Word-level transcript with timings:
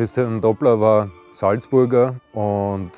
Christian 0.00 0.40
Doppler 0.40 0.80
war 0.80 1.10
Salzburger 1.30 2.16
und 2.32 2.90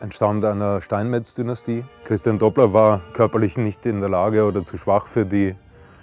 entstammt 0.00 0.44
einer 0.44 0.80
Steinmetz-Dynastie. 0.80 1.84
Christian 2.02 2.40
Doppler 2.40 2.72
war 2.72 3.02
körperlich 3.12 3.56
nicht 3.56 3.86
in 3.86 4.00
der 4.00 4.08
Lage 4.08 4.44
oder 4.44 4.64
zu 4.64 4.76
schwach 4.76 5.06
für 5.06 5.24
die 5.24 5.54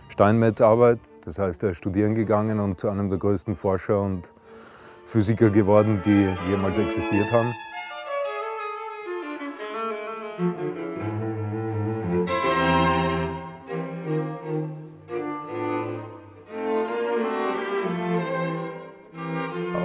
Steinmetzarbeit. 0.08 1.00
Das 1.26 1.38
heißt, 1.38 1.64
er 1.64 1.72
ist 1.72 1.80
studieren 1.80 2.16
gegangen 2.16 2.62
und 2.62 2.80
zu 2.80 2.88
einem 2.88 3.10
der 3.10 3.20
größten 3.20 3.58
Forscher 3.58 4.00
und 4.00 4.32
Physiker 5.06 5.50
geworden, 5.50 6.02
die 6.06 6.30
jemals 6.50 6.78
existiert 6.78 7.30
haben. 7.30 7.54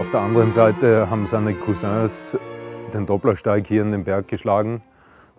Auf 0.02 0.10
der 0.10 0.22
anderen 0.22 0.50
Seite 0.50 1.08
haben 1.08 1.26
seine 1.26 1.54
Cousins 1.54 2.36
den 2.92 3.06
Dopplersteig 3.06 3.68
hier 3.68 3.82
in 3.82 3.92
den 3.92 4.02
Berg 4.02 4.26
geschlagen. 4.26 4.82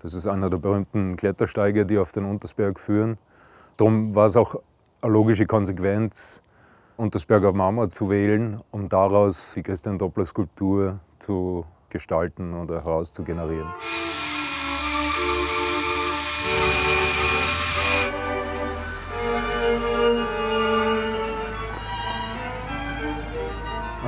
Das 0.02 0.14
ist 0.14 0.26
einer 0.26 0.50
der 0.50 0.58
berühmten 0.58 1.18
Klettersteige, 1.18 1.86
die 1.86 1.98
auf 1.98 2.14
den 2.14 2.24
Untersberg 2.24 2.80
führen. 2.80 3.18
Darum 3.76 4.16
war 4.16 4.28
es 4.28 4.38
auch 4.38 4.56
eine 5.02 5.12
logische 5.12 5.46
Konsequenz, 5.46 6.42
Untersberger 6.96 7.52
Marmor 7.52 7.90
zu 7.90 8.10
wählen, 8.10 8.62
um 8.72 8.88
daraus 8.88 9.54
die 9.54 9.64
Christian 9.64 9.98
Doppler 9.98 10.26
Skulptur 10.26 10.98
zu 11.20 11.66
gestalten 11.90 12.54
oder 12.54 12.86
herauszugenerieren. 12.86 13.68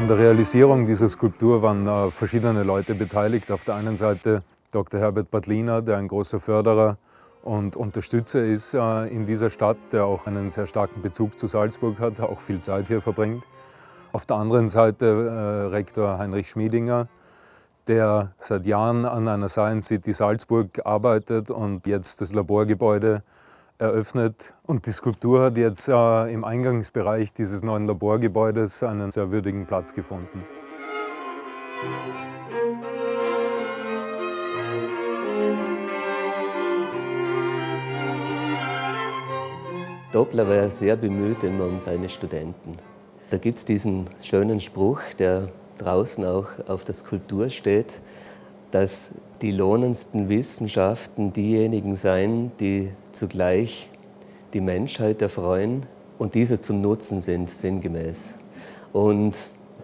An 0.05 0.09
der 0.09 0.19
Realisierung 0.19 0.85
dieser 0.85 1.09
Skulptur 1.09 1.63
waren 1.63 1.87
äh, 1.87 2.11
verschiedene 2.11 2.61
Leute 2.61 2.93
beteiligt. 2.93 3.49
Auf 3.51 3.63
der 3.63 3.73
einen 3.73 3.97
Seite 3.97 4.43
Dr. 4.69 4.99
Herbert 4.99 5.31
Badliner, 5.31 5.81
der 5.81 5.97
ein 5.97 6.07
großer 6.07 6.39
Förderer 6.39 6.99
und 7.41 7.75
Unterstützer 7.75 8.45
ist 8.45 8.75
äh, 8.75 9.07
in 9.07 9.25
dieser 9.25 9.49
Stadt, 9.49 9.77
der 9.91 10.05
auch 10.05 10.27
einen 10.27 10.51
sehr 10.51 10.67
starken 10.67 11.01
Bezug 11.01 11.39
zu 11.39 11.47
Salzburg 11.47 11.97
hat, 11.97 12.19
auch 12.19 12.39
viel 12.39 12.61
Zeit 12.61 12.87
hier 12.87 13.01
verbringt. 13.01 13.45
Auf 14.11 14.27
der 14.27 14.35
anderen 14.35 14.67
Seite 14.67 15.07
äh, 15.07 15.73
Rektor 15.73 16.19
Heinrich 16.19 16.49
Schmiedinger, 16.51 17.07
der 17.87 18.31
seit 18.37 18.67
Jahren 18.67 19.05
an 19.05 19.27
einer 19.27 19.49
Science 19.49 19.87
City 19.87 20.13
Salzburg 20.13 20.85
arbeitet 20.85 21.49
und 21.49 21.87
jetzt 21.87 22.21
das 22.21 22.31
Laborgebäude 22.31 23.23
eröffnet. 23.77 24.53
Und 24.63 24.85
die 24.85 24.91
Skulptur 24.91 25.43
hat 25.43 25.57
jetzt 25.57 25.87
äh, 25.87 26.33
im 26.33 26.43
Eingangsbereich 26.43 27.33
dieses 27.33 27.63
neuen 27.63 27.87
Laborgebäudes 27.87 28.83
einen 28.83 29.11
sehr 29.11 29.31
würdigen 29.31 29.65
Platz 29.65 29.93
gefunden. 29.93 30.43
Doppler 40.11 40.47
war 40.47 40.55
ja 40.55 40.69
sehr 40.69 40.95
bemüht 40.95 41.43
immer 41.43 41.65
um 41.65 41.81
seine 41.81 42.07
Studenten. 42.07 42.77
Da 43.31 43.37
gibt 43.37 43.57
es 43.57 43.65
diesen 43.65 44.05
schönen 44.21 44.61
Spruch, 44.61 45.01
der 45.19 45.49
draußen 45.77 46.23
auch 46.23 46.47
auf 46.67 46.85
der 46.85 46.93
Skulptur 46.93 47.49
steht, 47.49 47.99
dass 48.71 49.11
die 49.41 49.51
lohnendsten 49.51 50.29
Wissenschaften 50.29 51.33
diejenigen 51.33 51.95
seien, 51.95 52.51
die 52.59 52.91
zugleich 53.11 53.89
die 54.53 54.61
Menschheit 54.61 55.21
erfreuen 55.21 55.85
und 56.17 56.33
diese 56.35 56.61
zum 56.61 56.81
Nutzen 56.81 57.21
sind, 57.21 57.49
sinngemäß. 57.49 58.33
Und 58.93 59.35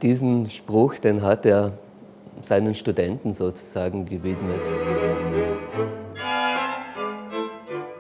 diesen 0.02 0.50
Spruch, 0.50 0.96
den 0.96 1.22
hat 1.22 1.46
er 1.46 1.74
seinen 2.42 2.76
Studenten 2.76 3.34
sozusagen 3.34 4.06
gewidmet. 4.06 4.62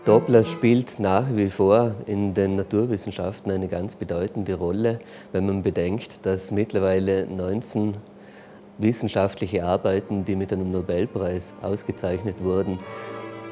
Doppler 0.05 0.43
spielt 0.43 0.99
nach 0.99 1.27
wie 1.35 1.49
vor 1.49 1.93
in 2.07 2.33
den 2.33 2.55
Naturwissenschaften 2.55 3.51
eine 3.51 3.67
ganz 3.67 3.95
bedeutende 3.95 4.55
Rolle, 4.55 4.99
wenn 5.31 5.45
man 5.45 5.61
bedenkt, 5.61 6.25
dass 6.25 6.49
mittlerweile 6.49 7.27
19 7.27 7.93
wissenschaftliche 8.77 9.65
Arbeiten, 9.65 10.25
die 10.25 10.35
mit 10.35 10.51
einem 10.51 10.71
Nobelpreis 10.71 11.53
ausgezeichnet 11.61 12.43
wurden, 12.43 12.79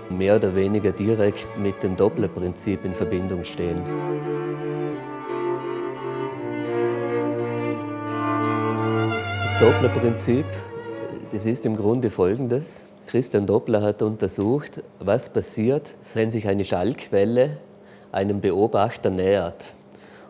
mehr 0.10 0.36
oder 0.36 0.56
weniger 0.56 0.92
direkt 0.92 1.48
mit 1.58 1.84
dem 1.84 1.96
Dopplerprinzip 1.96 2.84
in 2.84 2.94
Verbindung 2.94 3.44
stehen. 3.44 3.82
Das 9.44 9.58
Dopplerprinzip, 9.60 10.46
das 11.32 11.46
ist 11.46 11.66
im 11.66 11.76
Grunde 11.76 12.10
folgendes. 12.10 12.86
Christian 13.08 13.46
Doppler 13.46 13.82
hat 13.82 14.02
untersucht, 14.02 14.84
was 15.00 15.34
passiert, 15.34 15.96
wenn 16.14 16.30
sich 16.30 16.48
eine 16.48 16.64
Schallquelle 16.64 17.58
einem 18.12 18.42
Beobachter 18.42 19.10
nähert. 19.10 19.74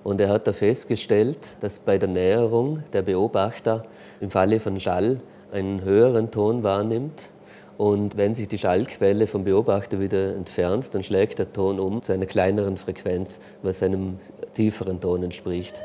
Und 0.04 0.22
er 0.22 0.30
hat 0.30 0.48
da 0.48 0.54
festgestellt, 0.54 1.58
dass 1.62 1.80
bei 1.80 1.98
der 1.98 2.10
Näherung 2.10 2.84
der 2.94 3.02
Beobachter 3.02 3.84
im 4.22 4.30
Falle 4.30 4.60
von 4.60 4.80
Schall 4.80 5.20
einen 5.52 5.84
höheren 5.84 6.32
Ton 6.32 6.64
wahrnimmt. 6.64 7.30
Und 7.78 8.18
wenn 8.18 8.34
sich 8.34 8.48
die 8.48 8.58
Schallquelle 8.58 9.28
vom 9.28 9.44
Beobachter 9.44 10.00
wieder 10.00 10.36
entfernt, 10.36 10.94
dann 10.94 11.04
schlägt 11.04 11.40
der 11.40 11.54
Ton 11.54 11.80
um 11.80 12.02
zu 12.02 12.12
einer 12.12 12.26
kleineren 12.26 12.78
Frequenz, 12.78 13.42
was 13.62 13.82
einem 13.82 14.20
tieferen 14.54 15.00
Ton 15.00 15.24
entspricht. 15.24 15.82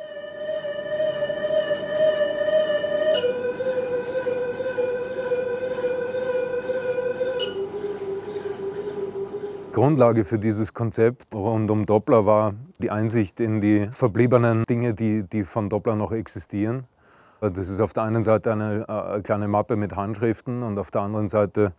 Grundlage 9.74 10.24
für 10.24 10.38
dieses 10.38 10.72
Konzept 10.72 11.34
rund 11.34 11.68
um 11.68 11.84
Doppler 11.84 12.24
war 12.24 12.54
die 12.78 12.92
Einsicht 12.92 13.40
in 13.40 13.60
die 13.60 13.88
verbliebenen 13.90 14.62
Dinge, 14.70 14.94
die, 14.94 15.24
die 15.24 15.42
von 15.42 15.68
Doppler 15.68 15.96
noch 15.96 16.12
existieren. 16.12 16.84
Das 17.40 17.68
ist 17.68 17.80
auf 17.80 17.92
der 17.92 18.04
einen 18.04 18.22
Seite 18.22 18.52
eine, 18.52 18.88
eine 18.88 19.22
kleine 19.22 19.48
Mappe 19.48 19.74
mit 19.74 19.96
Handschriften 19.96 20.62
und 20.62 20.78
auf 20.78 20.92
der 20.92 21.00
anderen 21.00 21.26
Seite 21.26 21.72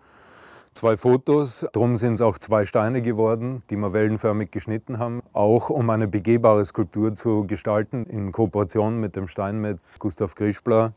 zwei 0.73 0.97
Fotos. 0.97 1.65
Drum 1.71 1.95
sind 1.95 2.15
es 2.15 2.21
auch 2.21 2.37
zwei 2.37 2.65
Steine 2.65 3.01
geworden, 3.01 3.63
die 3.69 3.77
wir 3.77 3.93
wellenförmig 3.93 4.51
geschnitten 4.51 4.99
haben. 4.99 5.21
Auch 5.31 5.69
um 5.69 5.89
eine 5.89 6.09
begehbare 6.09 6.65
Skulptur 6.65 7.15
zu 7.15 7.47
gestalten 7.47 8.07
in 8.07 8.33
Kooperation 8.33 8.99
mit 8.99 9.15
dem 9.15 9.29
Steinmetz 9.29 9.99
Gustav 9.99 10.35
Grischbler. 10.35 10.91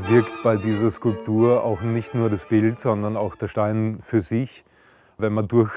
Es 0.00 0.08
wirkt 0.08 0.42
bei 0.42 0.56
dieser 0.56 0.90
Skulptur 0.90 1.62
auch 1.62 1.82
nicht 1.82 2.14
nur 2.14 2.30
das 2.30 2.46
Bild, 2.46 2.78
sondern 2.78 3.18
auch 3.18 3.36
der 3.36 3.48
Stein 3.48 3.98
für 4.00 4.22
sich. 4.22 4.64
Wenn 5.18 5.34
man 5.34 5.46
durch 5.46 5.70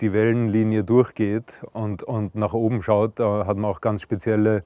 die 0.00 0.14
Wellenlinie 0.14 0.82
durchgeht 0.82 1.62
und, 1.74 2.02
und 2.02 2.34
nach 2.34 2.54
oben 2.54 2.82
schaut, 2.82 3.20
da 3.20 3.46
hat 3.46 3.58
man 3.58 3.70
auch 3.70 3.82
ganz 3.82 4.00
spezielle 4.00 4.64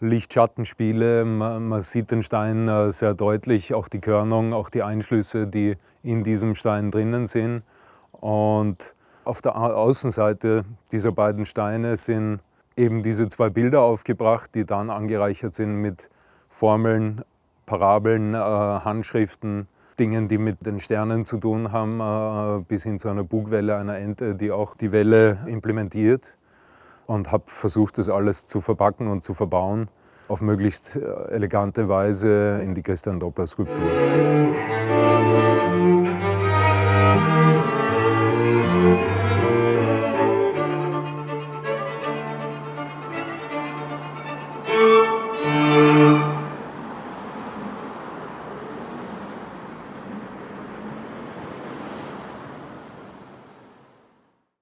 Lichtschattenspiele. 0.00 1.24
Man, 1.24 1.68
man 1.68 1.82
sieht 1.82 2.10
den 2.10 2.24
Stein 2.24 2.66
äh, 2.66 2.90
sehr 2.90 3.14
deutlich, 3.14 3.74
auch 3.74 3.86
die 3.86 4.00
Körnung, 4.00 4.54
auch 4.54 4.70
die 4.70 4.82
Einschlüsse, 4.82 5.46
die 5.46 5.76
in 6.02 6.24
diesem 6.24 6.56
Stein 6.56 6.90
drinnen 6.90 7.26
sind. 7.26 7.62
Und 8.10 8.96
auf 9.22 9.40
der 9.40 9.54
Außenseite 9.54 10.64
dieser 10.90 11.12
beiden 11.12 11.46
Steine 11.46 11.96
sind 11.96 12.40
eben 12.76 13.04
diese 13.04 13.28
zwei 13.28 13.50
Bilder 13.50 13.82
aufgebracht, 13.82 14.50
die 14.56 14.66
dann 14.66 14.90
angereichert 14.90 15.54
sind 15.54 15.76
mit 15.76 16.10
Formeln, 16.48 17.22
Parabeln, 17.70 18.34
äh, 18.34 18.36
Handschriften, 18.36 19.68
Dingen, 20.00 20.26
die 20.26 20.38
mit 20.38 20.66
den 20.66 20.80
Sternen 20.80 21.24
zu 21.24 21.38
tun 21.38 21.70
haben, 21.70 22.00
äh, 22.00 22.64
bis 22.66 22.82
hin 22.82 22.98
zu 22.98 23.08
einer 23.08 23.22
Bugwelle 23.22 23.76
einer 23.76 23.96
Ente, 23.96 24.34
die 24.34 24.50
auch 24.50 24.74
die 24.74 24.90
Welle 24.90 25.38
implementiert. 25.46 26.36
Und 27.06 27.30
habe 27.30 27.44
versucht, 27.46 27.98
das 27.98 28.08
alles 28.08 28.46
zu 28.46 28.60
verpacken 28.60 29.06
und 29.06 29.22
zu 29.22 29.34
verbauen 29.34 29.88
auf 30.26 30.40
möglichst 30.40 30.96
äh, 30.96 31.00
elegante 31.30 31.88
Weise 31.88 32.60
in 32.60 32.74
die 32.74 32.82
Christian 32.82 33.20
Doppler 33.20 33.46
Skulptur. 33.46 33.84